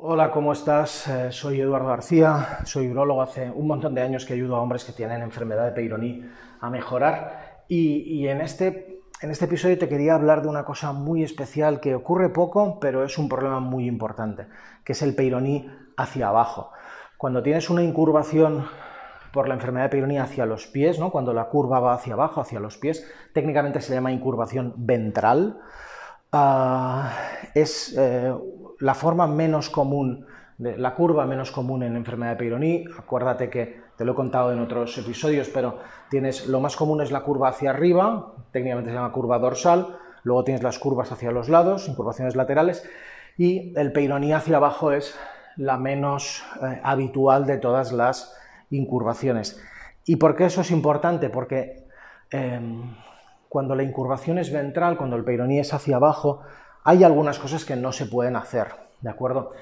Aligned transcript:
Hola, 0.00 0.30
¿cómo 0.30 0.52
estás? 0.52 1.08
Eh, 1.08 1.32
soy 1.32 1.60
Eduardo 1.60 1.88
García, 1.88 2.60
soy 2.64 2.86
urologo. 2.86 3.20
Hace 3.20 3.50
un 3.50 3.66
montón 3.66 3.96
de 3.96 4.00
años 4.00 4.24
que 4.24 4.34
ayudo 4.34 4.54
a 4.54 4.60
hombres 4.60 4.84
que 4.84 4.92
tienen 4.92 5.22
enfermedad 5.22 5.64
de 5.64 5.72
Peyronie 5.72 6.24
a 6.60 6.70
mejorar. 6.70 7.64
Y, 7.66 8.28
en, 8.28 8.40
este, 8.40 9.02
en 9.20 9.32
este 9.32 9.46
episodio 9.46 9.76
te 9.76 9.88
quería 9.88 10.14
hablar 10.14 10.42
de 10.42 10.48
una 10.48 10.64
cosa 10.64 10.92
muy 10.92 11.24
especial 11.24 11.80
que 11.80 11.96
ocurre 11.96 12.28
poco, 12.28 12.78
pero 12.78 13.02
es 13.02 13.18
un 13.18 13.28
problema 13.28 13.58
muy 13.58 13.88
importante, 13.88 14.46
que 14.84 14.92
es 14.92 15.02
el 15.02 15.16
Peyronie 15.16 15.68
hacia 15.96 16.28
abajo. 16.28 16.70
Cuando 17.16 17.42
tienes 17.42 17.68
una 17.68 17.82
incurvación 17.82 18.68
por 19.32 19.48
la 19.48 19.54
enfermedad 19.54 19.86
de 19.86 19.90
Peyronie 19.90 20.20
hacia 20.20 20.46
los 20.46 20.68
pies, 20.68 21.00
¿no? 21.00 21.10
cuando 21.10 21.34
la 21.34 21.46
curva 21.46 21.80
va 21.80 21.94
hacia 21.94 22.14
abajo, 22.14 22.40
hacia 22.40 22.60
los 22.60 22.78
pies, 22.78 23.04
técnicamente 23.32 23.80
se 23.80 23.94
llama 23.94 24.12
incurvación 24.12 24.74
ventral. 24.76 25.58
Ah, 26.30 27.10
es 27.54 27.96
eh, 27.98 28.32
la 28.80 28.94
forma 28.94 29.26
menos 29.26 29.70
común, 29.70 30.26
la 30.58 30.94
curva 30.94 31.26
menos 31.26 31.50
común 31.50 31.82
en 31.82 31.96
enfermedad 31.96 32.32
de 32.32 32.36
Peyronie. 32.36 32.84
Acuérdate 32.98 33.48
que 33.48 33.80
te 33.96 34.04
lo 34.04 34.12
he 34.12 34.14
contado 34.14 34.52
en 34.52 34.60
otros 34.60 34.96
episodios, 34.98 35.48
pero 35.48 35.78
tienes 36.10 36.46
lo 36.46 36.60
más 36.60 36.76
común 36.76 37.00
es 37.00 37.10
la 37.10 37.22
curva 37.22 37.48
hacia 37.48 37.70
arriba, 37.70 38.34
técnicamente 38.52 38.90
se 38.90 38.96
llama 38.96 39.12
curva 39.12 39.38
dorsal, 39.38 39.98
luego 40.22 40.44
tienes 40.44 40.62
las 40.62 40.78
curvas 40.78 41.10
hacia 41.12 41.32
los 41.32 41.48
lados, 41.48 41.88
incurvaciones 41.88 42.36
laterales, 42.36 42.88
y 43.36 43.72
el 43.76 43.92
Peyronie 43.92 44.34
hacia 44.34 44.56
abajo 44.56 44.92
es 44.92 45.18
la 45.56 45.76
menos 45.76 46.44
eh, 46.62 46.80
habitual 46.82 47.46
de 47.46 47.58
todas 47.58 47.92
las 47.92 48.34
incurvaciones. 48.70 49.60
¿Y 50.04 50.16
por 50.16 50.36
qué 50.36 50.46
eso 50.46 50.60
es 50.60 50.70
importante? 50.70 51.28
Porque 51.28 51.84
em, 52.30 52.94
cuando 53.48 53.74
la 53.74 53.82
incurvación 53.82 54.38
es 54.38 54.52
ventral, 54.52 54.96
cuando 54.96 55.16
el 55.16 55.24
Peyronie 55.24 55.60
es 55.60 55.74
hacia 55.74 55.96
abajo, 55.96 56.42
hay 56.88 57.04
algunas 57.04 57.38
cosas 57.38 57.66
que 57.66 57.76
no 57.76 57.92
se 57.92 58.06
pueden 58.06 58.34
hacer, 58.34 58.68
¿de 59.02 59.10
acuerdo? 59.10 59.52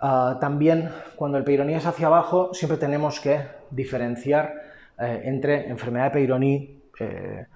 Ah, 0.00 0.38
también 0.40 0.90
cuando 1.14 1.36
el 1.36 1.44
Peyronie 1.44 1.76
es 1.76 1.84
hacia 1.84 2.06
abajo, 2.06 2.54
siempre 2.54 2.78
tenemos 2.78 3.20
que 3.20 3.42
diferenciar 3.70 4.54
eh, 4.98 5.20
entre 5.24 5.68
enfermedad 5.68 6.04
de 6.04 6.10
Peyronie 6.12 6.80
eh, 6.98 7.46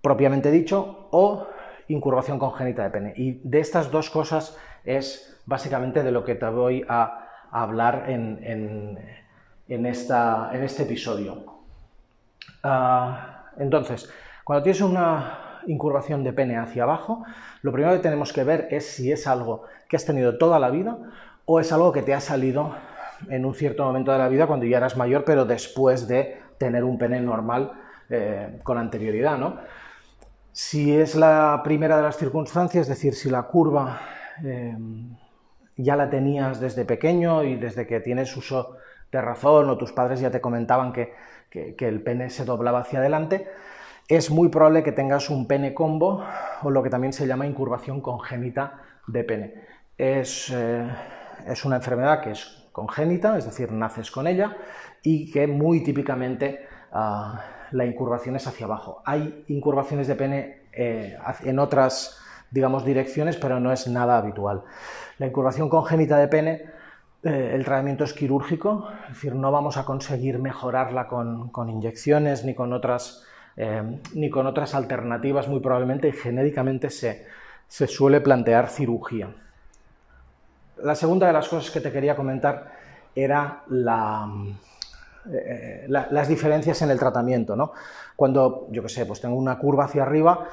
propiamente 0.00 0.50
dicho 0.50 1.08
o 1.10 1.48
incurvación 1.88 2.38
congénita 2.38 2.84
de 2.84 2.88
pene. 2.88 3.12
Y 3.14 3.42
de 3.44 3.60
estas 3.60 3.90
dos 3.90 4.08
cosas 4.08 4.56
es 4.86 5.38
básicamente 5.44 6.02
de 6.02 6.10
lo 6.10 6.24
que 6.24 6.34
te 6.34 6.48
voy 6.48 6.82
a, 6.88 7.28
hablar 7.50 8.08
en, 8.08 8.98
este 9.68 10.82
episodio. 10.82 11.44
Ah, 12.62 13.50
entonces, 13.58 14.10
cuando 14.44 14.62
tienes 14.62 14.80
una 14.80 15.45
incurvación 15.66 16.24
de 16.24 16.32
pene 16.32 16.56
hacia 16.56 16.84
abajo, 16.84 17.24
lo 17.62 17.72
primero 17.72 17.94
que 17.94 18.00
tenemos 18.00 18.32
que 18.32 18.44
ver 18.44 18.68
es 18.70 18.86
si 18.86 19.12
es 19.12 19.26
algo 19.26 19.64
que 19.88 19.96
has 19.96 20.04
tenido 20.04 20.38
toda 20.38 20.58
la 20.58 20.70
vida 20.70 20.98
o 21.44 21.60
es 21.60 21.72
algo 21.72 21.92
que 21.92 22.02
te 22.02 22.14
ha 22.14 22.20
salido 22.20 22.74
en 23.28 23.44
un 23.44 23.54
cierto 23.54 23.84
momento 23.84 24.12
de 24.12 24.18
la 24.18 24.28
vida 24.28 24.46
cuando 24.46 24.66
ya 24.66 24.78
eras 24.78 24.96
mayor, 24.96 25.24
pero 25.24 25.44
después 25.44 26.06
de 26.08 26.40
tener 26.58 26.84
un 26.84 26.98
pene 26.98 27.20
normal 27.20 27.72
eh, 28.10 28.60
con 28.62 28.78
anterioridad. 28.78 29.38
¿no? 29.38 29.56
Si 30.52 30.96
es 30.96 31.14
la 31.14 31.60
primera 31.64 31.96
de 31.96 32.02
las 32.02 32.16
circunstancias, 32.16 32.82
es 32.82 32.88
decir, 32.88 33.14
si 33.14 33.30
la 33.30 33.42
curva 33.44 34.00
eh, 34.44 34.76
ya 35.76 35.96
la 35.96 36.10
tenías 36.10 36.60
desde 36.60 36.84
pequeño 36.84 37.44
y 37.44 37.56
desde 37.56 37.86
que 37.86 38.00
tienes 38.00 38.36
uso 38.36 38.76
de 39.10 39.20
razón 39.20 39.70
o 39.70 39.78
tus 39.78 39.92
padres 39.92 40.20
ya 40.20 40.30
te 40.30 40.40
comentaban 40.40 40.92
que 40.92 41.14
el 41.78 42.02
pene 42.02 42.28
se 42.28 42.44
doblaba 42.44 42.80
hacia 42.80 42.98
adelante, 42.98 43.48
es 44.08 44.30
muy 44.30 44.48
probable 44.48 44.82
que 44.82 44.92
tengas 44.92 45.30
un 45.30 45.46
pene 45.46 45.74
combo 45.74 46.24
o 46.62 46.70
lo 46.70 46.82
que 46.82 46.90
también 46.90 47.12
se 47.12 47.26
llama 47.26 47.46
incurvación 47.46 48.00
congénita 48.00 48.80
de 49.06 49.24
pene. 49.24 49.54
Es, 49.98 50.50
eh, 50.54 50.88
una 51.64 51.76
enfermedad 51.76 52.20
que 52.20 52.32
es 52.32 52.68
congénita, 52.72 53.36
es 53.38 53.46
decir, 53.46 53.72
naces 53.72 54.10
con 54.10 54.26
ella 54.26 54.56
y 55.02 55.30
que 55.30 55.46
muy 55.46 55.82
típicamente 55.82 56.66
ah, 56.92 57.42
la 57.72 57.84
incurvación 57.84 58.36
es 58.36 58.46
hacia 58.46 58.66
abajo. 58.66 59.02
Hay 59.04 59.44
incurvaciones 59.48 60.06
de 60.06 60.14
pene 60.14 60.62
eh, 60.72 61.16
en 61.44 61.58
otras, 61.58 62.20
digamos, 62.50 62.84
direcciones, 62.84 63.36
pero 63.36 63.58
no 63.58 63.72
es 63.72 63.88
nada 63.88 64.18
habitual. 64.18 64.62
La 65.18 65.26
incurvación 65.26 65.68
congénita 65.68 66.18
de 66.18 66.28
pene, 66.28 66.62
eh, 67.24 67.52
el 67.54 67.64
tratamiento 67.64 68.04
es 68.04 68.12
quirúrgico, 68.12 68.88
es 69.04 69.14
decir, 69.14 69.34
no 69.34 69.50
vamos 69.50 69.78
a 69.78 69.84
conseguir 69.84 70.38
mejorarla 70.38 71.08
con, 71.08 71.48
con 71.48 71.70
inyecciones 71.70 72.44
ni 72.44 72.54
con 72.54 72.72
otras 72.72 73.24
eh, 73.56 74.00
ni 74.14 74.28
con 74.28 74.46
otras 74.46 74.74
alternativas 74.74 75.48
muy 75.48 75.60
probablemente 75.60 76.12
genéricamente 76.12 76.90
se, 76.90 77.26
suele 77.68 78.20
plantear 78.20 78.68
cirugía. 78.68 79.28
La 80.82 80.94
segunda 80.94 81.26
de 81.26 81.32
las 81.32 81.48
cosas 81.48 81.70
que 81.70 81.80
te 81.80 81.90
quería 81.90 82.14
comentar 82.14 82.72
era 83.14 83.64
eh, 85.32 85.86
las 85.88 86.28
diferencias 86.28 86.82
en 86.82 86.90
el 86.90 86.98
tratamiento. 86.98 87.56
¿no? 87.56 87.72
Cuando, 88.14 88.68
yo 88.70 88.82
qué 88.82 88.90
sé, 88.90 89.06
pues 89.06 89.22
tengo 89.22 89.36
una 89.36 89.58
curva 89.58 89.86
hacia 89.86 90.02
arriba, 90.02 90.46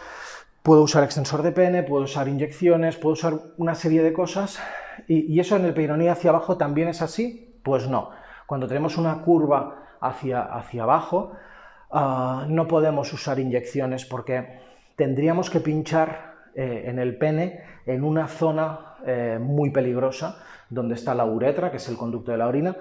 puedo 0.64 0.82
usar 0.82 1.04
extensor 1.04 1.42
de 1.44 1.52
pene, 1.52 1.84
puedo 1.84 2.06
usar 2.06 2.30
inyecciones, 2.30 2.96
puedo 2.96 3.14
usar 3.14 3.34
una 3.58 3.76
serie 3.76 4.02
de 4.02 4.14
cosas. 4.14 4.60
¿Y, 5.08 5.38
eso 5.40 5.58
en 5.58 5.66
el 5.66 5.74
peyronie 5.74 6.10
hacia 6.10 6.30
abajo 6.30 6.56
también 6.56 6.88
es 6.88 7.02
así? 7.02 7.60
Pues 7.64 7.90
no. 7.90 8.12
Cuando 8.48 8.68
tenemos 8.68 8.98
una 8.98 9.22
curva 9.22 9.98
hacia, 10.00 10.42
hacia 10.42 10.84
abajo, 10.84 11.34
Ah, 11.96 12.46
no 12.50 12.68
podemos 12.68 13.14
usar 13.14 13.38
inyecciones 13.38 14.04
porque 14.04 14.60
tendríamos 14.96 15.52
que 15.52 15.60
pinchar 15.60 16.34
eh, 16.56 16.86
en 16.88 16.98
el 16.98 17.20
pene 17.20 17.64
en 17.86 18.04
una 18.04 18.28
zona 18.28 18.96
eh, 19.06 19.38
muy 19.40 19.70
peligrosa 19.70 20.40
donde 20.72 20.96
está 20.96 21.14
la 21.14 21.26
uretra, 21.26 21.70
que 21.70 21.78
es 21.78 21.88
el 21.90 21.96
conducto 21.96 22.32
de 22.32 22.38
la 22.40 22.48
orina, 22.48 22.76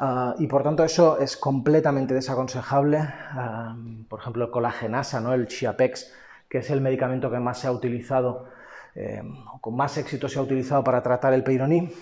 ah, 0.00 0.34
y 0.40 0.48
por 0.48 0.64
tanto 0.64 0.82
eso 0.82 1.16
es 1.20 1.36
completamente 1.36 2.12
desaconsejable. 2.12 2.98
Ah, 2.98 3.76
por 4.08 4.18
ejemplo, 4.18 4.44
el 4.44 4.50
colagenasa, 4.50 5.20
¿no? 5.20 5.32
el 5.32 5.46
Chiapex, 5.46 6.12
que 6.48 6.58
es 6.58 6.68
el 6.70 6.80
medicamento 6.80 7.30
que 7.30 7.38
más 7.38 7.60
se 7.60 7.68
ha 7.68 7.72
utilizado, 7.72 8.48
eh, 8.96 9.22
con 9.60 9.76
más 9.76 9.96
éxito 9.96 10.28
se 10.28 10.40
ha 10.40 10.42
utilizado 10.42 10.82
para 10.82 11.04
tratar 11.04 11.32
el 11.34 11.44
peyroní, 11.44 11.92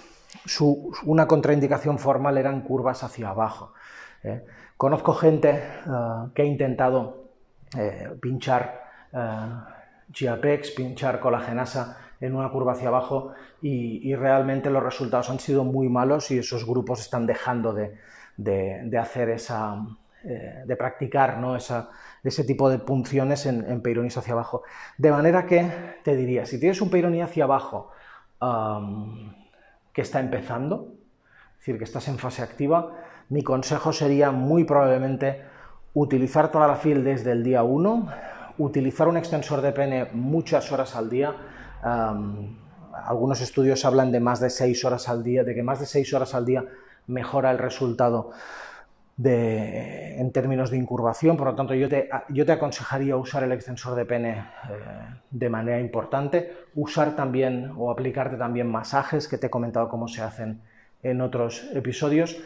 una 1.05 1.27
contraindicación 1.27 1.99
formal 1.99 2.39
eran 2.39 2.63
curvas 2.63 3.05
hacia 3.05 3.29
abajo. 3.29 3.75
Conozco 4.77 5.15
gente 5.15 5.51
eh, 5.51 5.61
que 6.35 6.43
ha 6.43 6.45
intentado 6.45 7.25
eh, 7.77 8.09
pinchar 8.21 8.83
eh, 9.13 10.61
pinchar 10.77 11.19
colagenasa 11.19 11.99
en 12.21 12.37
una 12.37 12.49
curva 12.51 12.73
hacia 12.73 12.89
abajo 12.89 13.33
y, 13.61 14.15
realmente 14.15 14.71
los 14.71 14.83
resultados 14.83 15.31
han 15.31 15.41
sido 15.41 15.65
muy 15.65 15.89
malos 15.89 16.31
y 16.31 16.39
esos 16.39 16.65
grupos 16.67 17.01
están 17.01 17.27
dejando 17.27 17.73
de, 17.73 18.99
hacer 18.99 19.31
esa, 19.31 19.77
eh, 20.23 20.63
de 20.65 20.77
practicar 20.77 21.39
¿no? 21.39 21.57
ese 21.57 22.45
tipo 22.45 22.71
de 22.71 22.79
punciones 22.79 23.47
en, 23.47 23.65
en 23.69 24.07
hacia 24.07 24.33
abajo. 24.33 24.63
De 24.99 25.11
manera 25.11 25.47
que 25.47 25.69
te 26.05 26.15
diría, 26.15 26.47
si 26.47 26.61
tienes 26.61 26.81
un 26.81 26.91
peironí 26.91 27.23
hacia 27.23 27.45
abajo 27.45 27.91
que 29.93 30.03
está 30.03 30.21
empezando, 30.21 30.93
es 31.55 31.59
decir, 31.61 31.79
que 31.79 31.85
estás 31.85 32.09
en 32.09 32.19
fase 32.19 32.43
activa, 32.43 32.93
mi 33.29 33.43
consejo 33.43 33.93
sería 33.93 34.31
muy 34.31 34.65
probablemente 34.65 35.43
utilizar 35.95 36.51
toda 36.51 36.67
la 36.67 36.77
fil 36.77 37.05
desde 37.05 37.33
el 37.33 37.43
día 37.43 37.63
1, 37.63 38.09
utilizar 38.59 39.09
un 39.09 39.17
extensor 39.17 39.63
de 39.63 39.73
pene 39.73 40.09
muchas 40.13 40.71
horas 40.73 40.95
al 40.97 41.09
día. 41.09 41.35
algunos 43.07 43.41
estudios 43.41 43.85
hablan 43.85 44.13
de 44.13 44.21
más 44.21 44.41
de 44.41 44.51
6 44.51 44.85
horas 44.85 45.09
al 45.09 45.23
día, 45.23 45.43
de 45.45 45.55
que 45.55 45.63
más 45.63 45.81
de 45.81 45.87
6 45.87 46.13
horas 46.15 46.35
al 46.35 46.45
día 46.45 46.65
mejora 47.07 47.51
el 47.51 47.59
resultado 47.59 48.31
en 49.17 50.33
términos 50.33 50.71
de 50.71 50.77
incurvación, 50.77 51.37
por 51.37 51.47
lo 51.47 51.55
tanto 51.55 51.75
yo 51.75 51.89
te, 51.89 52.09
yo 52.31 52.45
te 52.45 52.53
aconsejaría 52.53 53.17
usar 53.17 53.45
el 53.45 53.53
extensor 53.53 53.95
de 53.95 54.05
pene 54.05 54.31
eh, 54.31 54.45
de 55.31 55.49
manera 55.49 55.79
importante, 55.79 56.53
usar 56.75 57.15
también 57.15 57.73
o 57.77 57.93
aplicarte 57.93 58.37
también 58.37 58.69
masajes 58.69 59.29
que 59.29 59.39
te 59.39 59.47
he 59.47 59.51
comentado 59.51 59.89
cómo 59.89 60.09
se 60.09 60.23
hacen 60.23 60.61
en 61.05 61.21
otros 61.21 61.71
episodios 61.75 62.37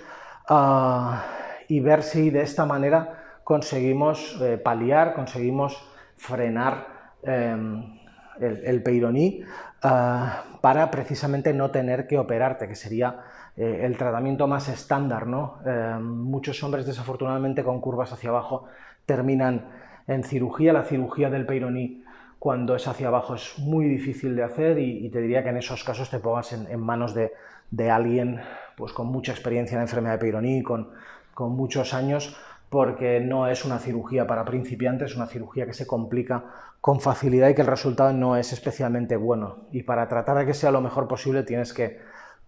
y 1.68 1.80
ver 1.80 2.02
si 2.02 2.30
de 2.30 2.42
esta 2.42 2.64
manera 2.64 3.18
conseguimos 3.48 4.38
eh, 4.42 4.58
paliar, 4.58 5.14
conseguimos 5.14 5.82
frenar 6.16 6.86
em, 7.22 7.98
el, 8.40 8.64
el, 8.64 8.82
peironí 8.82 9.42
ah, 9.82 10.44
para 10.60 10.90
precisamente 10.90 11.54
no 11.54 11.70
tener 11.70 12.06
que 12.06 12.18
operarte, 12.18 12.68
que 12.68 12.74
sería 12.74 13.20
eh, 13.56 13.86
el 13.86 13.96
tratamiento 13.96 14.46
más 14.46 14.68
estándar. 14.68 15.26
¿no? 15.26 15.60
Em, 15.64 16.02
muchos 16.02 16.62
hombres, 16.62 16.84
desafortunadamente, 16.84 17.64
con 17.64 17.80
curvas 17.80 18.12
hacia 18.12 18.28
abajo, 18.28 18.66
terminan 19.06 19.70
en 20.06 20.24
cirugía. 20.24 20.74
La 20.74 20.84
cirugía 20.84 21.30
del 21.30 21.46
peironí, 21.46 22.04
cuando 22.38 22.76
es 22.76 22.86
hacia 22.86 23.08
abajo, 23.08 23.34
es 23.34 23.58
muy 23.58 23.86
difícil 23.86 24.36
de 24.36 24.44
hacer 24.44 24.78
y, 24.78 25.08
te 25.10 25.20
diría 25.20 25.42
que 25.42 25.48
en 25.50 25.56
esos 25.56 25.82
casos 25.82 26.08
te 26.10 26.20
pongas 26.20 26.52
en 26.52 26.80
manos 26.80 27.14
de, 27.14 27.90
alguien 27.90 28.40
pues, 28.76 28.92
con 28.92 29.08
mucha 29.08 29.32
experiencia 29.32 29.76
en 29.76 29.82
enfermedad 29.82 30.14
de 30.14 30.18
Peyronie, 30.18 30.62
con, 30.62 30.90
con 31.34 31.52
muchos 31.52 31.94
años, 31.94 32.36
porque 32.68 33.20
no 33.20 33.46
es 33.46 33.64
una 33.64 33.78
cirugía 33.78 34.26
para 34.26 34.44
principiantes, 34.44 35.12
es 35.12 35.16
una 35.16 35.26
cirugía 35.26 35.66
que 35.66 35.72
se 35.72 35.86
complica 35.86 36.44
con 36.80 37.00
facilidad 37.00 37.48
y 37.48 37.54
que 37.54 37.62
el 37.62 37.68
resultado 37.68 38.12
no 38.12 38.36
es 38.36 38.52
especialmente 38.52 39.16
bueno. 39.16 39.68
Y 39.70 39.84
para 39.84 40.08
tratar 40.08 40.38
de 40.38 40.46
que 40.46 40.52
sea 40.52 40.70
lo 40.70 40.80
mejor 40.80 41.06
posible 41.06 41.44
tienes 41.44 41.72
que 41.72 42.00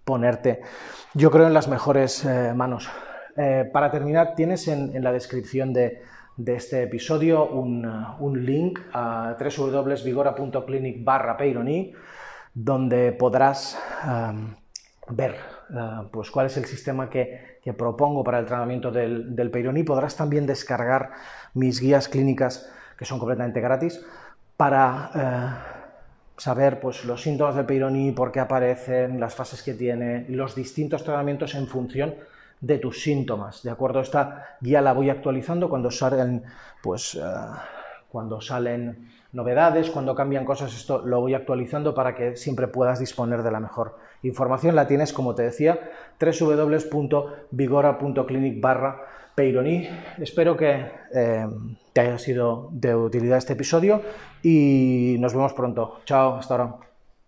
ponerte, 0.04 0.60
yo 1.14 1.30
creo, 1.30 1.46
en 1.46 1.54
las 1.54 1.68
mejores 1.68 2.24
eh, 2.24 2.52
manos. 2.54 2.90
Eh, 3.36 3.70
para 3.72 3.90
terminar, 3.90 4.34
tienes 4.34 4.66
en, 4.68 5.02
la 5.02 5.12
descripción 5.12 5.72
de, 5.72 6.02
este 6.46 6.82
episodio 6.82 7.46
un, 7.46 8.44
link 8.44 8.78
a 8.92 9.36
www.vigora.clinic 9.38 11.04
barra 11.04 11.36
donde 12.54 13.12
podrás 13.12 13.78
ver 15.08 15.36
pues, 16.10 16.30
cuál 16.30 16.46
es 16.46 16.56
el 16.56 16.64
sistema 16.64 17.08
que, 17.08 17.50
propongo 17.76 18.24
para 18.24 18.38
el 18.38 18.46
tratamiento 18.46 18.90
del, 18.90 19.36
del. 19.36 19.84
Podrás 19.84 20.16
también 20.16 20.46
descargar 20.46 21.10
mis 21.54 21.80
guías 21.80 22.08
clínicas 22.08 22.70
que 22.98 23.04
son 23.04 23.18
completamente 23.18 23.60
gratis 23.60 24.04
para 24.56 25.10
eh, 25.14 25.80
saber 26.36 26.80
pues, 26.80 27.04
los 27.06 27.22
síntomas 27.22 27.54
del 27.54 27.64
Peyronie, 27.64 28.12
por 28.12 28.30
qué 28.30 28.40
aparecen, 28.40 29.18
las 29.18 29.34
fases 29.34 29.62
que 29.62 29.72
tiene, 29.72 30.26
los 30.28 30.54
distintos 30.54 31.02
tratamientos 31.02 31.54
en 31.54 31.66
función 31.66 32.14
de 32.60 32.78
tus 32.78 33.02
síntomas. 33.02 33.62
¿De 33.62 33.70
acuerdo? 33.70 34.00
Esta 34.00 34.56
guía 34.60 34.80
la 34.80 34.92
voy 34.92 35.10
actualizando 35.10 35.68
cuando 35.68 35.90
salen, 35.90 36.44
pues, 36.82 37.14
eh, 37.14 37.20
cuando 38.08 38.40
salen 38.40 39.10
novedades, 39.32 39.90
cuando 39.90 40.14
cambian 40.14 40.44
cosas, 40.44 40.72
esto 40.74 41.02
lo 41.04 41.20
voy 41.20 41.34
actualizando 41.34 41.94
para 41.94 42.14
que 42.14 42.36
siempre 42.36 42.68
puedas 42.68 42.98
disponer 42.98 43.42
de 43.42 43.50
la 43.50 43.60
mejor 43.60 43.96
información. 44.22 44.74
La 44.74 44.86
tienes, 44.86 45.12
como 45.12 45.34
te 45.34 45.42
decía, 45.42 45.78
www.vigora.clinic 46.20 48.60
barra. 48.60 49.06
Espero 50.18 50.54
que 50.54 50.84
eh, 51.14 51.46
te 51.94 52.00
haya 52.02 52.18
sido 52.18 52.68
de 52.72 52.94
utilidad 52.94 53.38
este 53.38 53.54
episodio 53.54 54.02
y 54.42 55.16
nos 55.18 55.32
vemos 55.32 55.54
pronto. 55.54 56.00
Chao, 56.04 56.36
hasta 56.36 56.54
ahora. 56.54 56.89